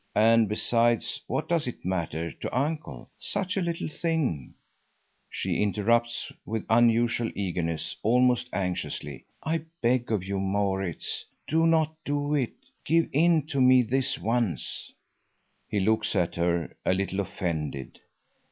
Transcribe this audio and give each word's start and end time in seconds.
And 0.15 0.49
besides, 0.49 1.21
what 1.27 1.47
does 1.47 1.67
it 1.67 1.85
matter 1.85 2.31
to 2.31 2.57
Uncle? 2.57 3.11
Such 3.19 3.55
a 3.55 3.61
little 3.61 3.87
thing—" 3.87 4.55
She 5.29 5.61
interrupts 5.61 6.31
with 6.43 6.65
unusual 6.71 7.29
eagerness, 7.35 7.95
almost 8.01 8.49
anxiously. 8.51 9.25
"I 9.43 9.61
beg 9.83 10.11
of 10.11 10.23
you, 10.23 10.39
Maurits, 10.39 11.23
do 11.47 11.67
not 11.67 11.93
do 12.03 12.33
it. 12.33 12.53
Give 12.83 13.09
in 13.13 13.45
to 13.49 13.61
me 13.61 13.83
this 13.83 14.17
once." 14.17 14.91
He 15.69 15.79
looks 15.79 16.15
at 16.15 16.33
her, 16.33 16.75
a 16.83 16.95
little 16.95 17.19
offended. 17.19 17.99